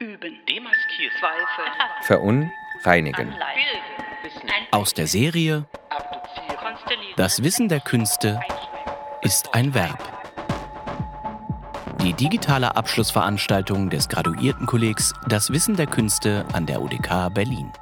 [0.00, 0.38] Üben.
[0.48, 1.12] Demaskieren.
[1.18, 1.64] Zweifel.
[2.02, 3.34] Verunreinigen.
[4.70, 5.64] Aus der Serie
[7.16, 8.38] Das Wissen der Künste
[9.22, 9.98] ist ein Verb.
[12.00, 17.72] Die digitale Abschlussveranstaltung des Graduiertenkollegs Das Wissen der Künste an der UDK Berlin.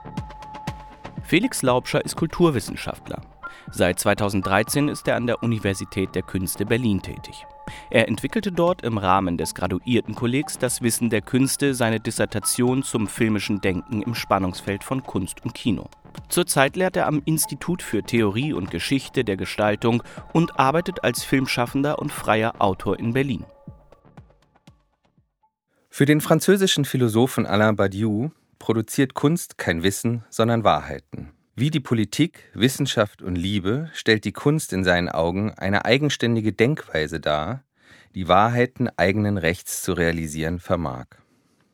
[1.23, 3.21] Felix Laubscher ist Kulturwissenschaftler.
[3.71, 7.47] Seit 2013 ist er an der Universität der Künste Berlin tätig.
[7.91, 13.61] Er entwickelte dort im Rahmen des Graduiertenkollegs das Wissen der Künste seine Dissertation zum filmischen
[13.61, 15.89] Denken im Spannungsfeld von Kunst und Kino.
[16.29, 21.99] Zurzeit lehrt er am Institut für Theorie und Geschichte der Gestaltung und arbeitet als Filmschaffender
[21.99, 23.45] und freier Autor in Berlin.
[25.91, 31.33] Für den französischen Philosophen Alain Badiou produziert Kunst kein Wissen, sondern Wahrheiten.
[31.59, 37.19] Wie die Politik, Wissenschaft und Liebe stellt die Kunst in seinen Augen eine eigenständige Denkweise
[37.19, 37.65] dar,
[38.15, 41.07] die Wahrheiten eigenen Rechts zu realisieren vermag.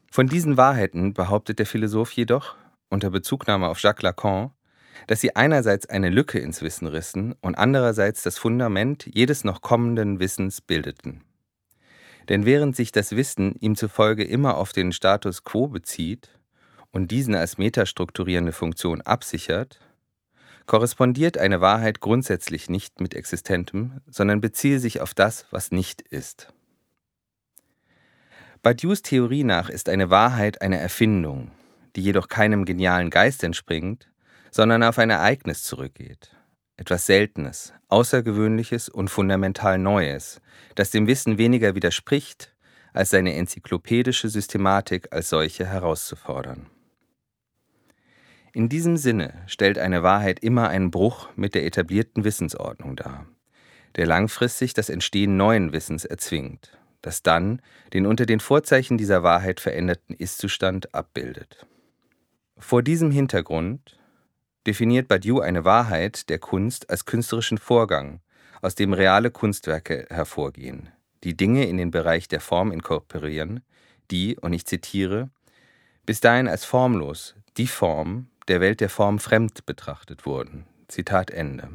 [0.08, 2.54] Von diesen Wahrheiten behauptet der Philosoph jedoch,
[2.90, 4.52] unter Bezugnahme auf Jacques Lacan,
[5.08, 10.20] dass sie einerseits eine Lücke ins Wissen rissen und andererseits das Fundament jedes noch kommenden
[10.20, 11.24] Wissens bildeten.
[12.28, 16.38] Denn während sich das Wissen ihm zufolge immer auf den Status quo bezieht,
[16.92, 19.80] und diesen als metastrukturierende Funktion absichert,
[20.66, 26.52] korrespondiert eine Wahrheit grundsätzlich nicht mit Existentem, sondern beziehe sich auf das, was nicht ist.
[28.62, 31.50] Badious Theorie nach ist eine Wahrheit eine Erfindung,
[31.96, 34.08] die jedoch keinem genialen Geist entspringt,
[34.52, 36.36] sondern auf ein Ereignis zurückgeht.
[36.76, 40.40] Etwas Seltenes, Außergewöhnliches und fundamental Neues,
[40.74, 42.54] das dem Wissen weniger widerspricht,
[42.92, 46.66] als seine enzyklopädische Systematik als solche herauszufordern.
[48.54, 53.26] In diesem Sinne stellt eine Wahrheit immer einen Bruch mit der etablierten Wissensordnung dar,
[53.96, 57.62] der langfristig das Entstehen neuen Wissens erzwingt, das dann
[57.94, 61.66] den unter den Vorzeichen dieser Wahrheit veränderten Ist-Zustand abbildet.
[62.58, 63.98] Vor diesem Hintergrund
[64.66, 68.20] definiert Badiou eine Wahrheit der Kunst als künstlerischen Vorgang,
[68.60, 70.90] aus dem reale Kunstwerke hervorgehen,
[71.24, 73.62] die Dinge in den Bereich der Form inkorporieren,
[74.10, 75.30] die, und ich zitiere,
[76.04, 80.66] bis dahin als formlos, die Form, der Welt der Form fremd betrachtet wurden.
[80.88, 81.68] Zitat Ende.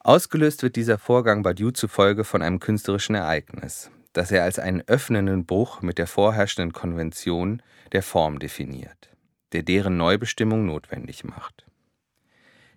[0.00, 5.46] Ausgelöst wird dieser Vorgang Badiou zufolge von einem künstlerischen Ereignis, das er als einen öffnenden
[5.46, 7.62] Bruch mit der vorherrschenden Konvention
[7.92, 9.10] der Form definiert,
[9.52, 11.66] der deren Neubestimmung notwendig macht.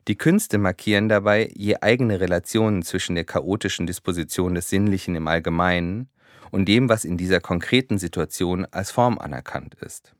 [0.09, 6.09] Die Künste markieren dabei je eigene Relationen zwischen der chaotischen Disposition des Sinnlichen im Allgemeinen
[6.51, 10.13] und dem, was in dieser konkreten Situation als Form anerkannt ist.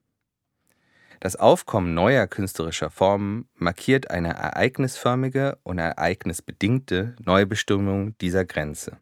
[1.23, 8.97] Das Aufkommen neuer künstlerischer Formen markiert eine ereignisförmige und ereignisbedingte Neubestimmung dieser Grenze,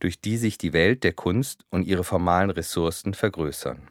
[0.00, 3.86] durch die sich die Welt der Kunst und ihre formalen Ressourcen vergrößern.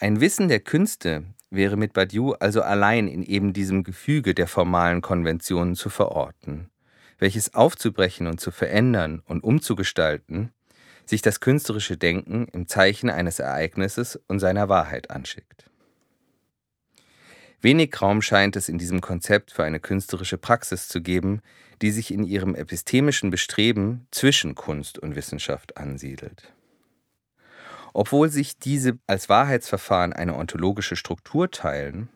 [0.00, 5.02] Ein Wissen der Künste wäre mit Badiou also allein in eben diesem Gefüge der formalen
[5.02, 6.68] Konventionen zu verorten,
[7.20, 10.52] welches aufzubrechen und zu verändern und umzugestalten
[11.06, 15.70] sich das künstlerische Denken im Zeichen eines Ereignisses und seiner Wahrheit anschickt.
[17.60, 21.40] Wenig Raum scheint es in diesem Konzept für eine künstlerische Praxis zu geben,
[21.80, 26.52] die sich in ihrem epistemischen Bestreben zwischen Kunst und Wissenschaft ansiedelt.
[27.94, 32.10] Obwohl sich diese als Wahrheitsverfahren eine ontologische Struktur teilen,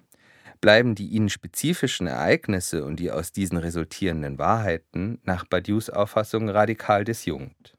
[0.61, 7.05] bleiben die ihnen spezifischen Ereignisse und die aus diesen resultierenden Wahrheiten nach Badious Auffassung radikal
[7.05, 7.78] disjunkt.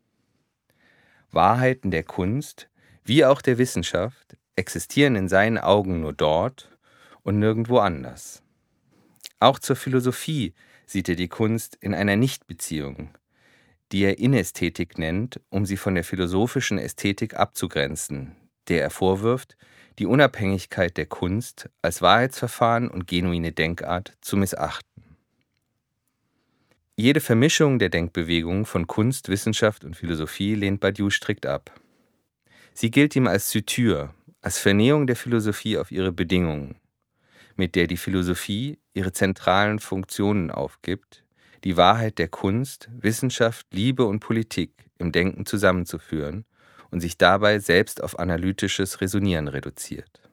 [1.31, 2.69] Wahrheiten der Kunst
[3.03, 6.77] wie auch der Wissenschaft existieren in seinen Augen nur dort
[7.23, 8.43] und nirgendwo anders.
[9.39, 10.53] Auch zur Philosophie
[10.85, 13.09] sieht er die Kunst in einer Nichtbeziehung,
[13.91, 18.35] die er Inästhetik nennt, um sie von der philosophischen Ästhetik abzugrenzen,
[18.67, 19.55] der er vorwirft,
[19.97, 24.88] die Unabhängigkeit der Kunst als Wahrheitsverfahren und genuine Denkart zu missachten.
[27.01, 31.71] Jede Vermischung der Denkbewegungen von Kunst, Wissenschaft und Philosophie lehnt Badiou strikt ab.
[32.73, 36.75] Sie gilt ihm als Suture, als Vernähung der Philosophie auf ihre Bedingungen,
[37.55, 41.23] mit der die Philosophie ihre zentralen Funktionen aufgibt,
[41.63, 46.43] die Wahrheit der Kunst, Wissenschaft, Liebe und Politik im Denken zusammenzuführen
[46.91, 50.28] und sich dabei selbst auf analytisches Resonieren reduziert.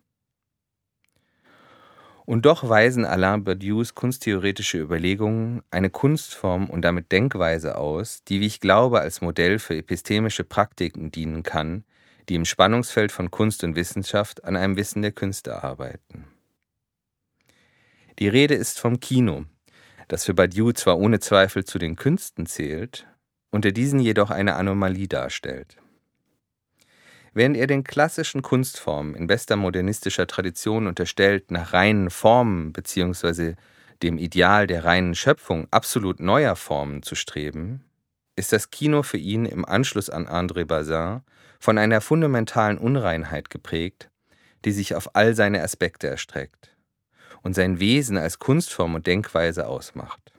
[2.27, 8.47] Und doch weisen Alain Badiou's kunsttheoretische Überlegungen eine Kunstform und damit Denkweise aus, die, wie
[8.47, 11.85] ich glaube, als Modell für epistemische Praktiken dienen kann,
[12.29, 16.25] die im Spannungsfeld von Kunst und Wissenschaft an einem Wissen der Künste arbeiten.
[18.19, 19.45] Die Rede ist vom Kino,
[20.09, 23.07] das für Badiou zwar ohne Zweifel zu den Künsten zählt,
[23.51, 25.77] unter diesen jedoch eine Anomalie darstellt.
[27.37, 33.57] Während er den klassischen Kunstformen in bester modernistischer Tradition unterstellt, nach reinen Formen bzw.
[34.03, 37.85] dem Ideal der reinen Schöpfung absolut neuer Formen zu streben,
[38.37, 41.21] ist das Kino für ihn im Anschluss an André Bazin
[41.61, 44.09] von einer fundamentalen Unreinheit geprägt,
[44.65, 46.75] die sich auf all seine Aspekte erstreckt
[47.43, 50.33] und sein Wesen als Kunstform und Denkweise ausmacht.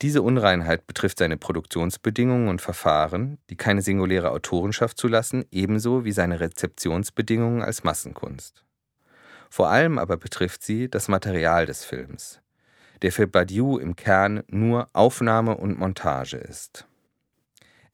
[0.00, 6.38] Diese Unreinheit betrifft seine Produktionsbedingungen und Verfahren, die keine singuläre Autorenschaft zulassen, ebenso wie seine
[6.38, 8.64] Rezeptionsbedingungen als Massenkunst.
[9.50, 12.40] Vor allem aber betrifft sie das Material des Films,
[13.02, 16.86] der für Badiou im Kern nur Aufnahme und Montage ist.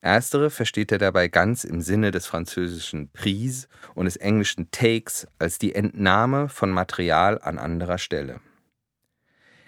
[0.01, 5.57] Erstere versteht er dabei ganz im Sinne des französischen Prise und des englischen Takes als
[5.57, 8.39] die Entnahme von Material an anderer Stelle.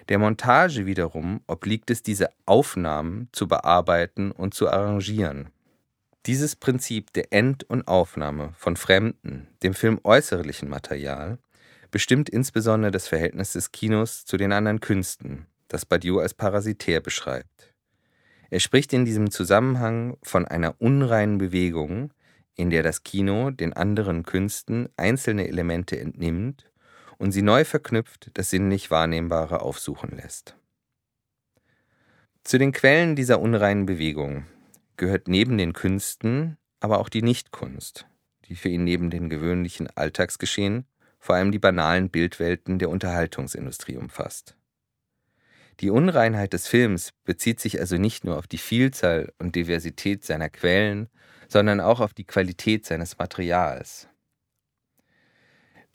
[0.10, 5.50] Der Montage wiederum obliegt es, diese Aufnahmen zu bearbeiten und zu arrangieren.
[6.26, 11.40] Dieses Prinzip der End- und Aufnahme von fremden, dem Film äußerlichen Material,
[11.92, 17.74] bestimmt insbesondere das Verhältnis des Kinos zu den anderen Künsten, das Badiou als parasitär beschreibt.
[18.50, 22.14] Er spricht in diesem Zusammenhang von einer unreinen Bewegung,
[22.56, 26.66] in der das Kino den anderen Künsten einzelne Elemente entnimmt
[27.18, 30.56] und sie neu verknüpft das sinnlich Wahrnehmbare aufsuchen lässt.
[32.44, 34.46] Zu den Quellen dieser unreinen Bewegung
[34.96, 38.08] gehört neben den Künsten aber auch die Nichtkunst,
[38.46, 40.86] die für ihn neben den gewöhnlichen Alltagsgeschehen
[41.20, 44.56] vor allem die banalen Bildwelten der Unterhaltungsindustrie umfasst.
[45.80, 50.50] Die Unreinheit des Films bezieht sich also nicht nur auf die Vielzahl und Diversität seiner
[50.50, 51.10] Quellen,
[51.48, 54.08] sondern auch auf die Qualität seines Materials.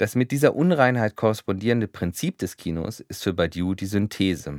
[0.03, 4.59] Das mit dieser Unreinheit korrespondierende Prinzip des Kinos ist für Badiou die Synthese.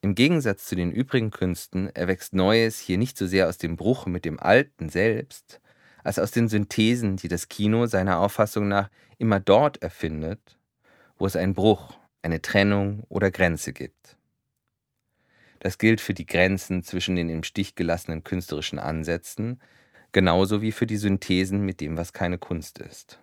[0.00, 4.06] Im Gegensatz zu den übrigen Künsten erwächst Neues hier nicht so sehr aus dem Bruch
[4.06, 5.60] mit dem Alten selbst,
[6.04, 10.56] als aus den Synthesen, die das Kino seiner Auffassung nach immer dort erfindet,
[11.18, 14.16] wo es einen Bruch, eine Trennung oder Grenze gibt.
[15.58, 19.60] Das gilt für die Grenzen zwischen den im Stich gelassenen künstlerischen Ansätzen,
[20.12, 23.18] genauso wie für die Synthesen mit dem, was keine Kunst ist.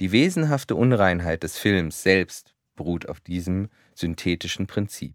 [0.00, 5.14] Die wesenhafte Unreinheit des Films selbst beruht auf diesem synthetischen Prinzip,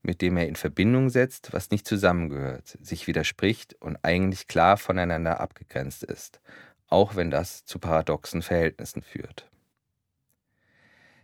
[0.00, 5.40] mit dem er in Verbindung setzt, was nicht zusammengehört, sich widerspricht und eigentlich klar voneinander
[5.40, 6.40] abgegrenzt ist,
[6.86, 9.50] auch wenn das zu paradoxen Verhältnissen führt.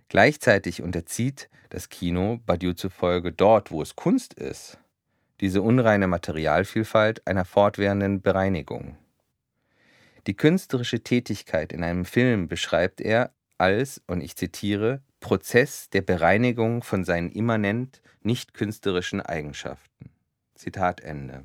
[0.09, 4.79] Gleichzeitig unterzieht das Kino Badiou zufolge dort, wo es Kunst ist,
[5.41, 8.99] diese unreine Materialvielfalt einer fortwährenden Bereinigung.
[10.27, 16.83] Die künstlerische Tätigkeit in einem Film beschreibt er als, und ich zitiere, Prozess der Bereinigung
[16.83, 20.11] von seinen immanent nicht künstlerischen Eigenschaften.
[20.55, 21.45] Zitat Ende.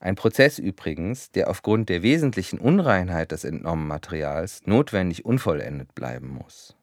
[0.00, 6.76] Ein Prozess übrigens, der aufgrund der wesentlichen Unreinheit des entnommenen Materials notwendig unvollendet bleiben muss.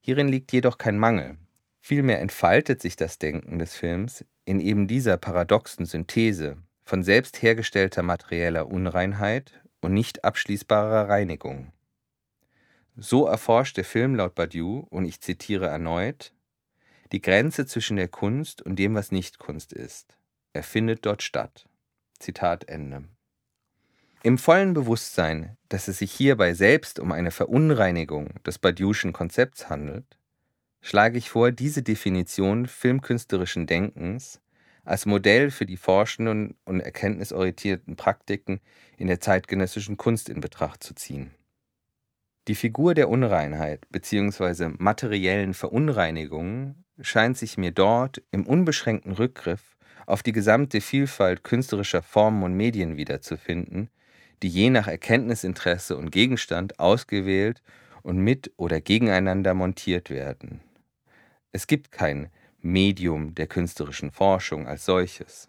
[0.00, 1.36] Hierin liegt jedoch kein Mangel.
[1.80, 8.02] Vielmehr entfaltet sich das Denken des Films in eben dieser paradoxen Synthese von selbst hergestellter
[8.02, 11.72] materieller Unreinheit und nicht abschließbarer Reinigung.
[12.96, 16.32] So erforscht der Film laut Badiou, und ich zitiere erneut,
[17.10, 20.16] die Grenze zwischen der Kunst und dem, was nicht Kunst ist.
[20.52, 21.68] Er findet dort statt.
[22.18, 23.04] Zitat Ende.
[24.22, 30.18] Im vollen Bewusstsein, dass es sich hierbei selbst um eine Verunreinigung des Badiouschen Konzepts handelt,
[30.80, 34.40] schlage ich vor, diese Definition filmkünstlerischen Denkens
[34.84, 38.60] als Modell für die forschenden und erkenntnisorientierten Praktiken
[38.96, 41.30] in der zeitgenössischen Kunst in Betracht zu ziehen.
[42.46, 44.70] Die Figur der Unreinheit bzw.
[44.76, 49.76] materiellen Verunreinigungen scheint sich mir dort im unbeschränkten Rückgriff
[50.06, 53.88] auf die gesamte Vielfalt künstlerischer Formen und Medien wiederzufinden,
[54.42, 57.62] die je nach Erkenntnisinteresse und Gegenstand ausgewählt
[58.02, 60.60] und mit oder gegeneinander montiert werden.
[61.52, 62.28] Es gibt kein
[62.64, 65.48] Medium der künstlerischen Forschung als solches.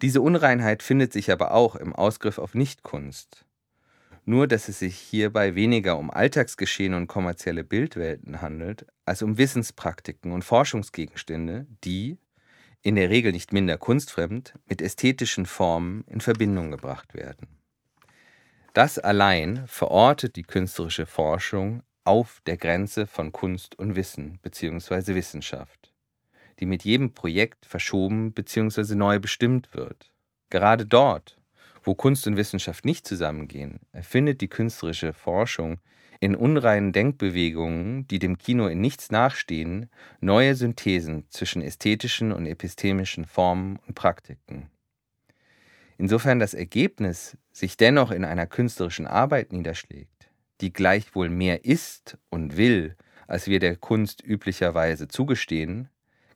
[0.00, 3.44] Diese Unreinheit findet sich aber auch im Ausgriff auf Nichtkunst.
[4.24, 10.32] Nur dass es sich hierbei weniger um Alltagsgeschehen und kommerzielle Bildwelten handelt, als um Wissenspraktiken
[10.32, 12.18] und Forschungsgegenstände, die,
[12.82, 17.48] in der Regel nicht minder kunstfremd, mit ästhetischen Formen in Verbindung gebracht werden.
[18.72, 25.14] Das allein verortet die künstlerische Forschung auf der Grenze von Kunst und Wissen bzw.
[25.14, 25.92] Wissenschaft,
[26.60, 28.94] die mit jedem Projekt verschoben bzw.
[28.94, 30.12] neu bestimmt wird.
[30.50, 31.38] Gerade dort,
[31.82, 35.80] wo Kunst und Wissenschaft nicht zusammengehen, erfindet die künstlerische Forschung
[36.20, 43.24] in unreinen Denkbewegungen, die dem Kino in nichts nachstehen, neue Synthesen zwischen ästhetischen und epistemischen
[43.24, 44.70] Formen und Praktiken.
[45.98, 50.13] Insofern das Ergebnis sich dennoch in einer künstlerischen Arbeit niederschlägt,
[50.60, 52.96] die gleichwohl mehr ist und will,
[53.26, 55.88] als wir der Kunst üblicherweise zugestehen,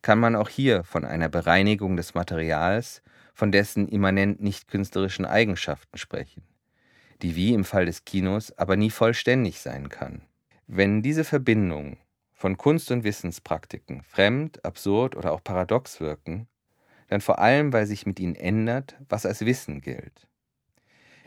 [0.03, 3.03] kann man auch hier von einer Bereinigung des Materials,
[3.35, 6.43] von dessen immanent nicht künstlerischen Eigenschaften sprechen,
[7.23, 10.23] die wie im Fall des Kinos aber nie vollständig sein kann.
[10.67, 11.99] Wenn diese Verbindung
[12.33, 16.49] von Kunst- und Wissenspraktiken fremd, absurd oder auch paradox wirken,
[17.09, 20.29] dann vor allem, weil sich mit ihnen ändert, was als Wissen gilt.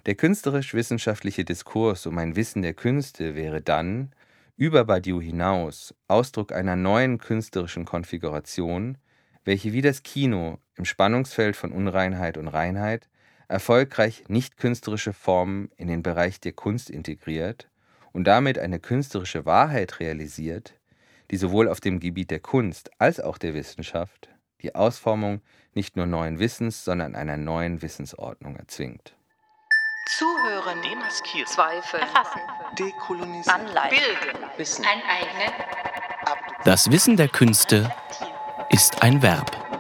[0.08, 4.12] Der künstlerisch-wissenschaftliche Diskurs um ein Wissen der Künste wäre dann,
[4.58, 8.98] über Badiou hinaus, Ausdruck einer neuen künstlerischen Konfiguration,
[9.44, 13.10] welche wie das Kino im Spannungsfeld von Unreinheit und Reinheit
[13.48, 17.70] erfolgreich nicht künstlerische Formen in den Bereich der Kunst integriert
[18.12, 20.74] und damit eine künstlerische Wahrheit realisiert,
[21.30, 24.30] die sowohl auf dem Gebiet der Kunst als auch der Wissenschaft
[24.64, 25.42] die Ausformung
[25.74, 29.16] nicht nur neuen Wissens, sondern einer neuen Wissensordnung erzwingt.
[30.06, 32.42] Zuhören, demaskieren, zweifeln, erfassen,
[32.78, 35.54] dekolonisieren, anleiten, bilden, wissen, aneignen.
[36.66, 37.94] Das Wissen der Künste
[38.70, 39.71] ist ein Verb.